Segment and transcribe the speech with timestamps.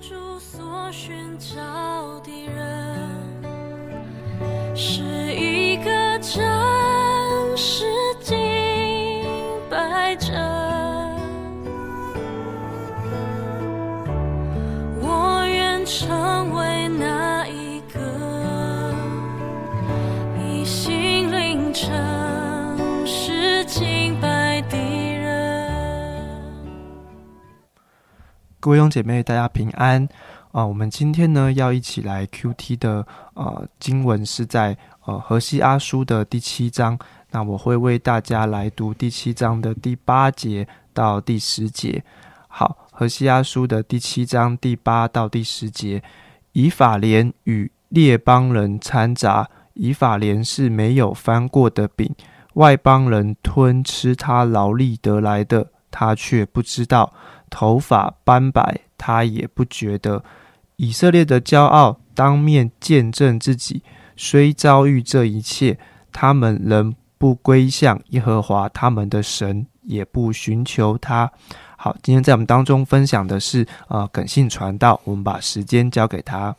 [0.00, 3.06] 主所寻找的人，
[4.74, 5.02] 是
[5.34, 6.18] 一个
[28.60, 30.06] 各位兄姐妹，大家平安
[30.52, 36.98] 啊、我们今天呢要一起来 QT 的呃经文是在呃荷西阿书的第七章。
[37.30, 42.04] 那我会为大家来读第七章的第八节到第十节。
[42.48, 46.02] 好，荷西阿书的第七章第八到第十节，
[46.52, 52.14] 以法莲与列邦人掺杂，以法莲是没有翻过的饼，
[52.54, 57.10] 外邦人吞吃他劳力得来的，他却不知道。
[57.50, 60.24] 头发斑白，他也不觉得。
[60.76, 63.82] 以色列的骄傲当面见证自己，
[64.16, 65.78] 虽遭遇这一切，
[66.10, 71.30] 他们仍不归向耶和华他们的神，也不寻求他。
[71.76, 76.56] 好，今天在我们当中分享的是呃耿信传道，我们把时间交给他。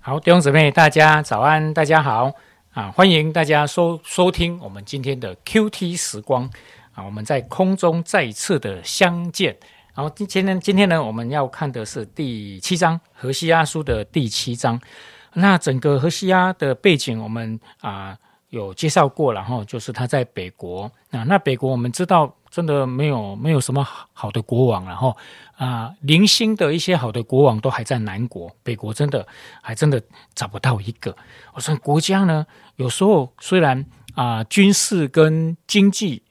[0.00, 2.30] 好，弟兄姊妹，大家早安，大家好
[2.72, 2.90] 啊！
[2.90, 6.48] 欢迎大家收收听我们今天的 QT 时光
[6.94, 9.56] 啊，我们在空中再一次的相见。
[9.94, 14.80] 然后今今天今天呢，我们要看的是第七章荷西阿书的第七章。
[15.34, 18.16] 那整个荷西阿的背景，我们啊
[18.48, 21.22] 有介绍过然后，就是他在北国啊。
[21.24, 25.16] 那北国我们知道，真的没有没有什么好好的国王然后
[25.56, 29.24] 啊，零星的一些好的国王都还在南国，北国真的
[29.62, 30.02] 还真的
[30.34, 31.14] 找不到一个。
[31.54, 32.44] 我说国家呢，
[32.74, 36.22] 有时候虽然啊军事跟经济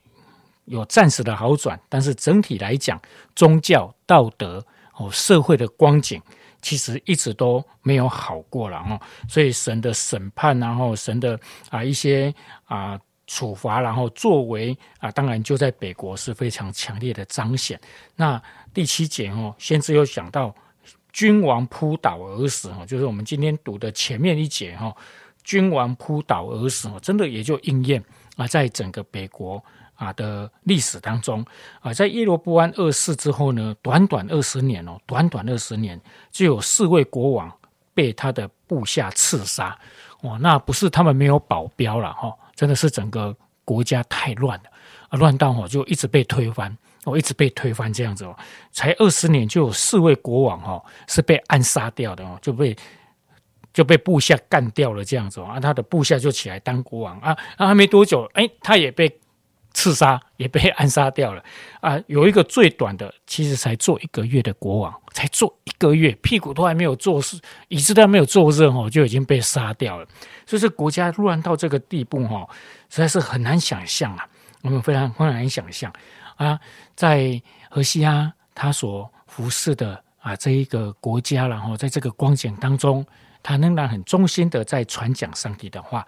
[0.64, 3.00] 有暂时的好转，但是整体来讲，
[3.34, 6.20] 宗教、道德哦社会的光景。
[6.62, 11.40] 其实一直都没有好过了哈，所以神的审判，然后神的
[11.70, 12.30] 啊一些
[12.66, 17.80] 啊处罚，然后作为啊，当然就在北国是非常强烈的彰显。
[18.14, 18.38] 那
[18.74, 20.54] 第七节哦，先知有讲到
[21.14, 24.94] 君王扑倒而死哦，就是我们今天读的前面一节哈，
[25.42, 28.04] 君王扑倒而死哦，真的也就应验
[28.36, 29.64] 啊，在整个北国。
[30.00, 31.44] 啊的历史当中
[31.80, 36.00] 啊，在耶罗波安二世之后呢，短短二十年哦，短短二十年
[36.32, 37.52] 就有四位国王
[37.92, 39.78] 被他的部下刺杀
[40.22, 44.70] 哦，那不是他们没有保镖了哈，真的是整个国家太乱了
[45.10, 46.74] 啊，乱到哦就一直被推翻
[47.04, 48.34] 哦，一直被推翻这样子哦，
[48.72, 52.74] 才二十年就有四位国王哦是被暗杀掉的哦，就被
[53.74, 59.14] 就被部下干掉了这样子，啊，他的部下就起来当国王啊，啊，还没多久哎，他也被。
[59.72, 61.42] 刺杀也被暗杀掉了
[61.80, 61.98] 啊！
[62.06, 70.06] 有一个最短的，其实才做一个月的国王，才做一个月，屁股都还没有做事，椅子都还没有坐热哦，就已经被杀掉了。
[70.44, 72.46] 所以这国家乱到这个地步哈，
[72.88, 74.26] 实在是很难想象啊！
[74.62, 75.92] 我们非常非常难想象
[76.36, 76.58] 啊，
[76.96, 83.06] 在荷西阿他所服侍的啊这一个国家，然后在这个光景当中，
[83.42, 86.06] 他仍然很忠心的在传讲上帝的话。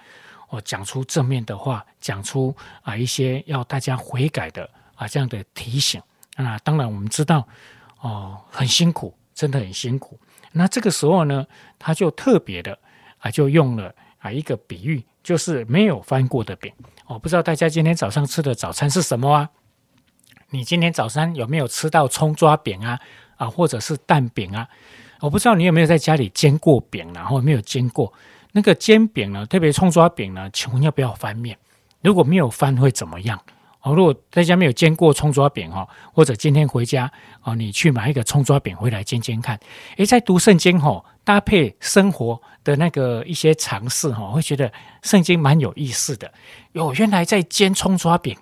[0.52, 5.98] 哦，讲出正面的话，讲出啊一些要大家悔改的啊这样的提醒
[6.36, 6.58] 啊。
[6.58, 7.48] 当然，我们知道
[8.02, 10.20] 哦很辛苦，真的很辛苦。
[10.52, 11.46] 那这个时候呢，
[11.78, 12.78] 他就特别的
[13.20, 16.70] 啊，就用了啊一个比喻，就是没有翻过的饼。
[17.06, 19.48] 我不知道大家今天早上吃的早餐是什么啊？
[20.50, 23.00] 你今天早餐有没有吃到葱抓饼啊？
[23.38, 24.68] 啊，或者是蛋饼啊？
[25.20, 28.12] 我不知道你有没有在家里煎过饼，然后没有煎过。
[28.52, 31.56] 那个煎饼呢，特别葱抓饼呢，请问要不要翻面？
[32.02, 33.40] 如果没有翻会怎么样？
[33.80, 37.10] 哦，如果大家没有煎过葱抓饼哈，或者今天回家
[37.42, 39.58] 哦，你去买一个葱抓饼回来煎煎看。
[39.96, 46.32] 诶，在读圣经哦，搭配生活的那个一些尝试哈，会觉得圣经蛮有意思的。
[46.72, 48.36] 哟，原来在煎葱抓饼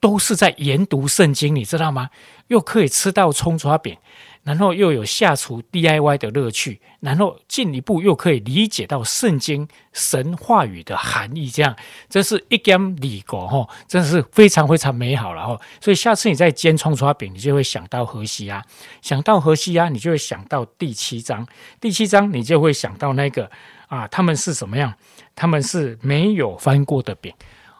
[0.00, 2.10] 都是在研读圣经，你知道吗？
[2.48, 3.96] 又可以吃到葱抓饼。
[4.42, 11.74] 然后又有下厨 DIY 的乐趣，然后进一步又可以理解到圣经神话语的含义，这样
[12.08, 15.60] 这是一间礼国哈，真是非常非常美好了哈。
[15.80, 18.62] 所以下次你在煎葱抓饼，你就会想到河西啊，
[19.02, 21.44] 想到河西啊，你就会想到第七章，
[21.80, 23.50] 第七章你就会想到那个
[23.88, 24.94] 啊，他们是什么样？
[25.34, 27.34] 他们是没有翻过的饼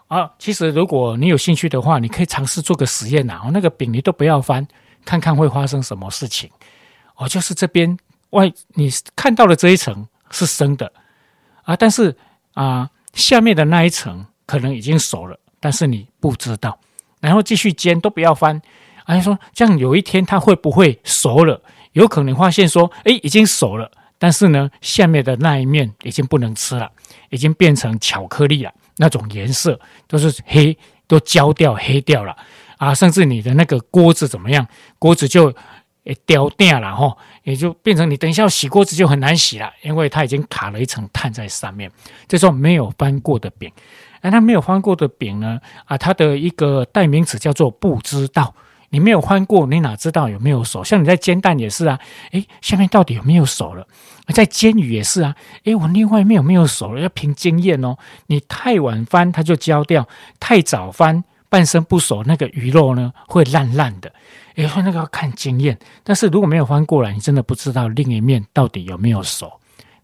[0.09, 0.31] 啊。
[0.39, 4.67] 其实如果你有兴趣的话，你可以尝试做个实验呐，那个饼你都不要翻。
[5.05, 6.51] 看看会发生什么事情，
[7.15, 7.97] 哦，就是这边
[8.31, 10.93] 外你看到的这一层是生的
[11.63, 12.17] 啊，但是
[12.55, 16.77] 啊下面的那一层可能已经熟了，但是你不知道，
[17.21, 18.61] 然后继续煎都不要翻，
[19.05, 21.63] 啊，说这样有一天它会不会熟了？
[21.93, 23.89] 有可能发现说，诶，已经熟了，
[24.19, 26.91] 但是呢，下面的那一面已经不能吃了，
[27.31, 30.77] 已经变成巧克力了，那种颜色都是黑，
[31.07, 32.37] 都焦掉黑掉了
[32.79, 34.67] 啊，甚至你的那个锅子怎么样，
[34.99, 35.55] 锅子就
[36.05, 41.91] 诶掉掉了哈，也就变成你等一下洗锅子就很难洗了，因为它已经卡了一层碳在上面，
[42.29, 43.71] 这种没有翻过的饼。
[44.23, 45.61] 那它没有翻过的饼呢？
[45.85, 48.55] 啊，它的一个代名词叫做不知道。
[48.91, 50.83] 你没有翻过，你哪知道有没有熟？
[50.85, 51.99] 像你在煎蛋也是啊，
[52.33, 53.87] 诶，下面到底有没有熟了？
[54.35, 55.35] 在煎鱼也是啊，
[55.65, 57.01] 诶，我另外一面有没有熟了？
[57.01, 57.97] 要凭经验哦。
[58.27, 60.07] 你太晚翻它就焦掉，
[60.41, 64.13] 太早翻半生不熟，那个鱼肉呢会烂烂的。
[64.57, 65.79] 诶，那个要看经验。
[66.03, 69.53] 但是如果没有翻过来，你真的不知道另一面到底有没有熟。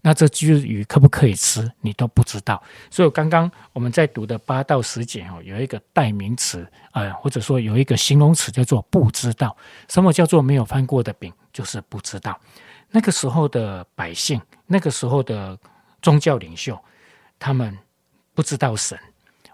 [0.05, 2.61] 那这只鱼可不可以吃，你都不知道。
[2.91, 9.55] 所以刚刚我们在读的八到十节哦，有一个代名词，呃，或者说有一个形容词叫做“不知道”。
[9.87, 11.31] 什么叫做没有翻过的饼？
[11.53, 12.37] 就是不知道。
[12.91, 15.57] 那个时候的百姓，那个时候的
[16.01, 16.77] 宗教领袖，
[17.39, 17.79] 他们
[18.33, 18.99] 不知道神，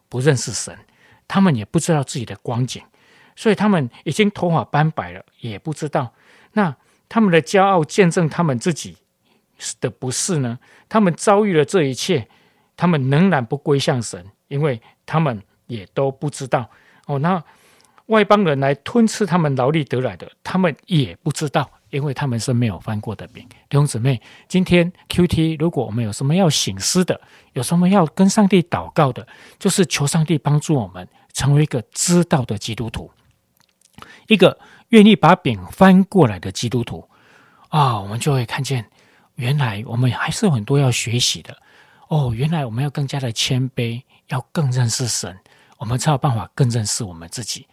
[0.10, 0.76] 不认识神，
[1.28, 2.82] 他们也不知道自己的光景，
[3.36, 6.12] 所以他们已经头发斑白了，也不知道。
[6.54, 6.76] 那
[7.08, 8.98] 他们的骄傲见证他们自己。
[9.80, 10.58] 的不是呢？
[10.88, 12.28] 他们遭遇了这一切，
[12.76, 16.70] 他们仍然不归向神，因为他们也都不知道
[17.06, 17.20] 哦。
[17.20, 17.44] 那
[18.08, 23.48] 外邦人来吞吃他们劳力得来的，他们也不知道，因为他们是没有翻过的饼。
[23.70, 27.22] 弟兄姊妹，今天 Q T，如果我们有什么要醒思的，
[27.54, 29.28] 有什么要跟上帝祷告的，
[29.60, 33.12] 就是求上帝帮助我们成为一个知道的基督徒，
[34.28, 34.58] 一个
[34.88, 37.08] 愿意把饼翻过来的基督徒
[37.68, 38.90] 啊，我们就会看见。
[39.40, 41.56] 原来我们还是有很多要学习的
[42.10, 42.34] 哦。
[42.36, 45.34] 原来我们要更加的谦卑，要更认识神，
[45.78, 47.66] 我们才有办法更认识我们自己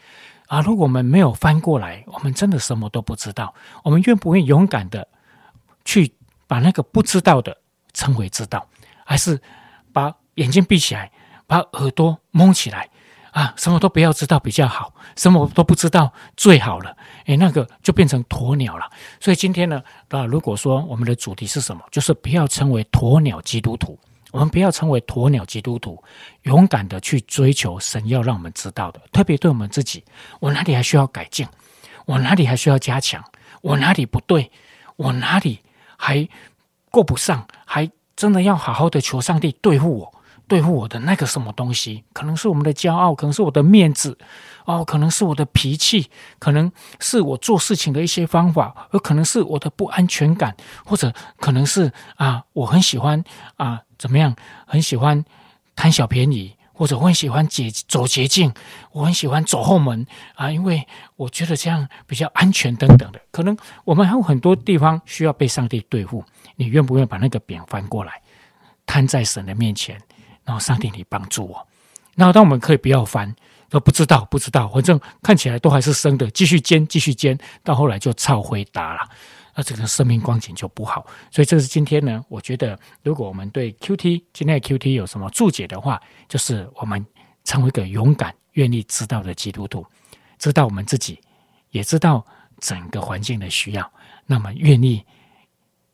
[0.47, 0.61] 啊。
[0.61, 3.53] 如果我们没有翻过来，我们真的什么都不知道。
[3.83, 5.07] 我们愿不愿意勇敢的
[5.85, 6.15] 去
[6.47, 7.57] 把那个不知道的
[7.93, 8.65] 称为知道，
[9.05, 9.41] 还是
[9.93, 11.11] 把眼睛闭起来，
[11.49, 12.89] 把耳朵蒙起来？
[13.37, 16.97] 啊，什么都不要知道比较好，什么都不知道最好了。
[17.27, 18.91] 诶，那个就变成鸵鸟了。
[19.21, 23.99] 所以今天呢，啊，如果说我们的主题是什么，就是不要成为鸵鸟基督徒。
[24.31, 26.03] 我们不要成为鸵鸟基督徒，
[26.45, 29.01] 勇敢的去追求神要让我们知道的。
[29.13, 30.03] 特别对我们自己，
[30.41, 31.47] 我哪里还需要改进？
[32.07, 33.23] 我哪里还需要加强？
[33.61, 34.51] 我哪里不对？
[34.97, 35.61] 我哪里
[35.99, 36.27] 还
[36.91, 37.47] 过不上？
[37.67, 40.15] 还真的要好好的求上帝对付我。
[40.49, 44.17] 对付我的那个什么东西，可能是我们的骄傲，可能是我的面子，
[44.65, 46.09] 哦，可能是我的脾气，
[46.39, 46.71] 可能
[47.01, 53.23] 是我做事情的一些方法，而可能是我的不安全感，或者可能是啊，我很喜欢
[53.57, 55.25] 啊，怎么样，很喜欢
[55.75, 58.53] 贪小便宜，或者我很喜欢捷走捷径，
[58.93, 60.07] 我很喜欢走后门
[60.37, 63.21] 啊，因为我觉得这样比较安全等等的。
[63.33, 68.23] 可能我们还有很多地方需要被上帝对付，你愿不愿意把那个扁翻过来，
[68.87, 70.01] 摊在神的面前？
[70.47, 71.67] 然后上帝，你帮助我。
[72.15, 73.35] 然后，当我们可以不要翻，
[73.71, 79.01] 说不知道，不知道，反正看起来都还是生的，继续煎，继续煎，到后来就超回答了，
[79.55, 81.05] 那这个生命光景就不好。
[81.31, 87.05] 所以，这是今天呢，我觉得，如果我们对 Q T 今天的 Q T 有什么注解的话，就是我们
[87.45, 89.85] 成为一个勇敢、愿意知道的基督徒，
[90.39, 91.21] 知道我们自己，
[91.71, 92.25] 也知道
[92.61, 93.93] 整个环境的需要，
[94.25, 95.05] 那么愿意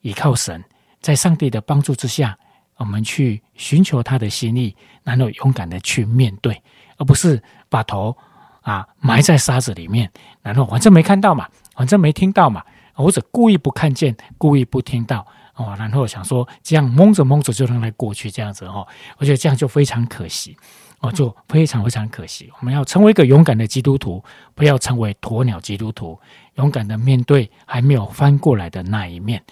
[0.03, 0.63] 依靠神，
[1.01, 2.39] 在上帝的帮助之下。
[2.77, 4.75] 我们去寻求他的心意，
[5.05, 6.61] 然后勇敢的去面对，
[6.97, 8.17] 而不是把头
[8.63, 10.11] 啊埋在沙子里面，
[10.43, 12.63] 然后反正没看到嘛，反正没听到嘛，
[12.95, 18.87] 或者故意不看见，故意不听到哦，然后想说这样蒙着蒙着就让它过去，这样子哦，
[19.19, 20.57] 我觉得这样就非常可惜
[21.01, 22.51] 哦，就非常非常可惜。
[22.59, 24.23] 我们要成为一个勇敢的基督徒，
[24.55, 26.19] 不要成为鸵鸟基督徒，
[26.55, 29.43] 勇敢的面对还没有翻过来的那一面。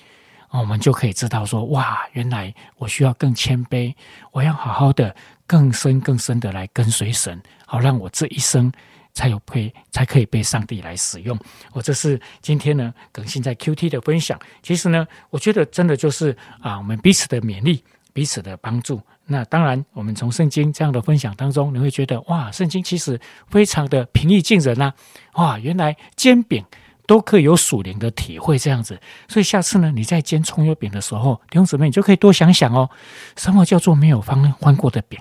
[0.50, 3.94] 我们就可以知道说，哇，原来我需要更谦卑，
[4.32, 5.14] 我要好好的、
[5.46, 8.70] 更深、更深的来跟随神，好让我这一生
[9.14, 11.38] 才有被才可以被上帝来使用。
[11.72, 14.38] 我这是今天呢更新在 Q T 的分享。
[14.62, 19.00] 其实呢，我觉得真的就是啊，我们彼此的勉励，彼此的帮助。
[19.26, 24.92] 那当然，我们从圣经这样的分享当中，你会觉得哇，圣经其实非常的平易近人呐，
[25.34, 26.64] 哇，原来煎饼。
[27.10, 29.00] 都可以有属灵的体会，这样子。
[29.26, 32.88] 所以下次呢，你在煎葱油饼的时候，弟兄姊妹，你就可以多想想哦，
[33.36, 35.18] 什么叫做没有翻翻过的饼？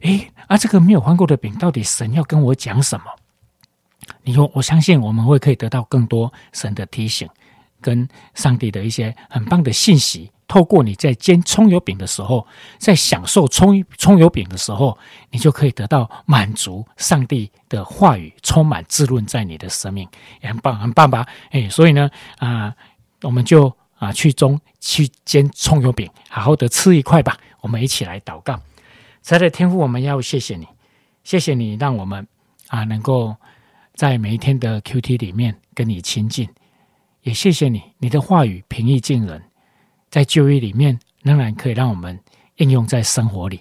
[0.00, 3.04] 诶，啊，这个没有翻过的饼，到底神要跟我讲什么？
[4.22, 7.28] 你说，我相信我们会可以得到更多神的提醒，
[7.82, 10.32] 跟上帝的一些很棒的信息。
[10.48, 12.46] 透过你在煎葱油饼的时候，
[12.78, 14.96] 在享受葱葱油饼的时候，
[15.30, 16.86] 你就可以得到满足。
[16.96, 20.08] 上帝的话语充满滋润在你的生命，
[20.40, 21.26] 也很棒，很棒吧？
[21.50, 22.74] 哎，所以呢，啊，
[23.22, 27.36] 我们就啊去中去煎葱油饼，好好的吃一块吧。
[27.60, 28.60] 我们一起来祷告，
[29.20, 30.68] 在的天父，我们要谢谢你，
[31.24, 32.24] 谢谢你让我们
[32.68, 33.34] 啊能够
[33.94, 36.48] 在每一天的 Q T 里面跟你亲近，
[37.22, 39.42] 也谢谢你，你的话语平易近人，
[40.10, 42.18] 在就业里面仍然可以让我们
[42.56, 43.60] 应用在生活里。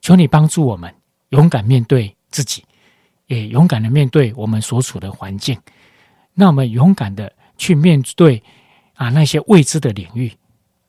[0.00, 0.92] 求你帮助我们
[1.28, 2.64] 勇敢面对自己，
[3.26, 5.58] 也勇敢的面对我们所处的环境。
[6.34, 8.42] 那我们勇敢的去面对
[8.94, 10.32] 啊那些未知的领域，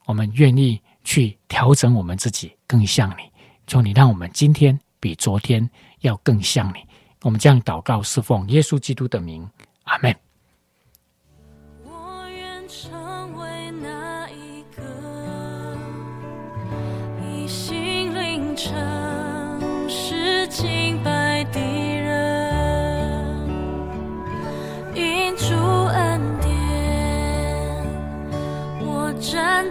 [0.06, 3.24] 我们愿意去调整我们自己，更像你。
[3.68, 5.70] 求你让我们今天比昨天
[6.00, 6.86] 要更像你。
[7.22, 9.48] 我们这样祷告，侍奉耶稣基督的名，
[9.84, 10.14] 阿门。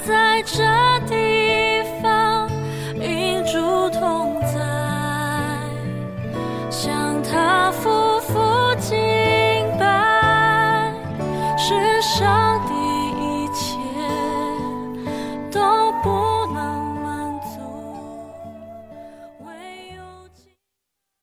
[0.04, 0.59] 在这
[1.06, 1.22] 地